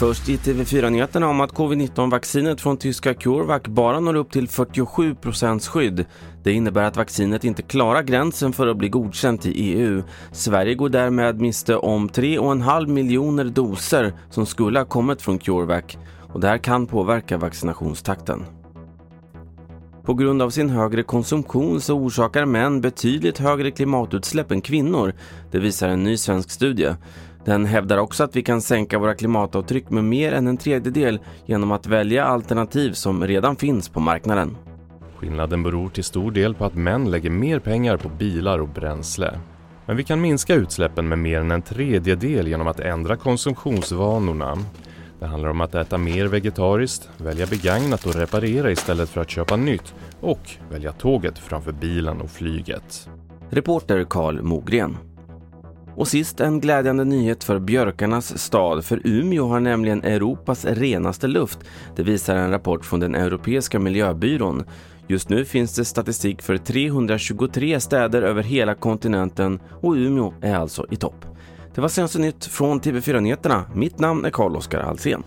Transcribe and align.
Först 0.00 0.28
i 0.28 0.36
TV4-nyheterna 0.36 1.28
om 1.28 1.40
att 1.40 1.52
covid-19-vaccinet 1.52 2.60
från 2.60 2.76
tyska 2.76 3.14
CureVac 3.14 3.62
bara 3.62 4.00
når 4.00 4.14
upp 4.14 4.30
till 4.30 4.48
47 4.48 5.14
procents 5.14 5.68
skydd. 5.68 6.04
Det 6.42 6.52
innebär 6.52 6.82
att 6.82 6.96
vaccinet 6.96 7.44
inte 7.44 7.62
klarar 7.62 8.02
gränsen 8.02 8.52
för 8.52 8.66
att 8.66 8.76
bli 8.76 8.88
godkänt 8.88 9.46
i 9.46 9.50
EU. 9.50 10.02
Sverige 10.32 10.74
går 10.74 10.88
därmed 10.88 11.40
miste 11.40 11.76
om 11.76 12.08
3,5 12.08 12.86
miljoner 12.86 13.44
doser 13.44 14.12
som 14.30 14.46
skulle 14.46 14.78
ha 14.78 14.86
kommit 14.86 15.22
från 15.22 15.38
CureVac 15.38 15.96
och 16.32 16.40
det 16.40 16.48
här 16.48 16.58
kan 16.58 16.86
påverka 16.86 17.38
vaccinationstakten. 17.38 18.59
På 20.02 20.14
grund 20.14 20.42
av 20.42 20.50
sin 20.50 20.70
högre 20.70 21.02
konsumtion 21.02 21.80
så 21.80 21.94
orsakar 21.94 22.44
män 22.44 22.80
betydligt 22.80 23.38
högre 23.38 23.70
klimatutsläpp 23.70 24.50
än 24.50 24.60
kvinnor. 24.60 25.12
Det 25.50 25.58
visar 25.58 25.88
en 25.88 26.04
ny 26.04 26.16
svensk 26.16 26.50
studie. 26.50 26.94
Den 27.44 27.66
hävdar 27.66 27.98
också 27.98 28.24
att 28.24 28.36
vi 28.36 28.42
kan 28.42 28.62
sänka 28.62 28.98
våra 28.98 29.14
klimatavtryck 29.14 29.90
med 29.90 30.04
mer 30.04 30.32
än 30.32 30.46
en 30.46 30.56
tredjedel 30.56 31.18
genom 31.46 31.72
att 31.72 31.86
välja 31.86 32.24
alternativ 32.24 32.92
som 32.92 33.26
redan 33.26 33.56
finns 33.56 33.88
på 33.88 34.00
marknaden. 34.00 34.56
Skillnaden 35.16 35.62
beror 35.62 35.88
till 35.88 36.04
stor 36.04 36.30
del 36.30 36.54
på 36.54 36.64
att 36.64 36.74
män 36.74 37.10
lägger 37.10 37.30
mer 37.30 37.58
pengar 37.58 37.96
på 37.96 38.08
bilar 38.08 38.58
och 38.58 38.68
bränsle. 38.68 39.38
Men 39.86 39.96
vi 39.96 40.04
kan 40.04 40.20
minska 40.20 40.54
utsläppen 40.54 41.08
med 41.08 41.18
mer 41.18 41.40
än 41.40 41.50
en 41.50 41.62
tredjedel 41.62 42.48
genom 42.48 42.66
att 42.66 42.80
ändra 42.80 43.16
konsumtionsvanorna. 43.16 44.58
Det 45.20 45.26
handlar 45.26 45.48
om 45.50 45.60
att 45.60 45.74
äta 45.74 45.98
mer 45.98 46.26
vegetariskt, 46.26 47.08
välja 47.16 47.46
begagnat 47.46 48.06
och 48.06 48.14
reparera 48.14 48.70
istället 48.70 49.08
för 49.08 49.20
att 49.20 49.30
köpa 49.30 49.56
nytt 49.56 49.94
och 50.20 50.50
välja 50.70 50.92
tåget 50.92 51.38
framför 51.38 51.72
bilen 51.72 52.20
och 52.20 52.30
flyget. 52.30 53.08
Reporter 53.50 54.04
Karl 54.04 54.42
Mogren. 54.42 54.96
Och 55.96 56.08
sist 56.08 56.40
en 56.40 56.60
glädjande 56.60 57.04
nyhet 57.04 57.44
för 57.44 57.58
björkarnas 57.58 58.38
stad, 58.38 58.84
för 58.84 59.00
Umeå 59.04 59.46
har 59.46 59.60
nämligen 59.60 60.04
Europas 60.04 60.64
renaste 60.64 61.26
luft. 61.26 61.58
Det 61.96 62.02
visar 62.02 62.36
en 62.36 62.50
rapport 62.50 62.84
från 62.84 63.00
den 63.00 63.14
Europeiska 63.14 63.78
miljöbyrån. 63.78 64.64
Just 65.06 65.28
nu 65.28 65.44
finns 65.44 65.74
det 65.74 65.84
statistik 65.84 66.42
för 66.42 66.56
323 66.56 67.80
städer 67.80 68.22
över 68.22 68.42
hela 68.42 68.74
kontinenten 68.74 69.60
och 69.80 69.92
Umeå 69.92 70.32
är 70.40 70.54
alltså 70.54 70.86
i 70.90 70.96
topp. 70.96 71.24
Det 71.74 71.80
var 71.80 71.88
senaste 71.88 72.18
nytt 72.18 72.44
från 72.44 72.80
TV4 72.80 73.20
Nyheterna. 73.20 73.64
Mitt 73.74 73.98
namn 73.98 74.24
är 74.24 74.30
Carl-Oskar 74.30 74.80
Alsen. 74.80 75.22